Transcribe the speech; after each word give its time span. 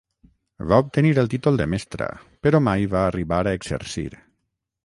Va 0.71 0.79
obtenir 0.83 1.11
el 1.25 1.29
títol 1.33 1.59
de 1.61 1.69
mestra 1.75 2.09
però 2.47 2.63
mai 2.71 2.91
va 2.97 3.07
arribar 3.13 3.41
a 3.45 3.55
exercir. 3.59 4.09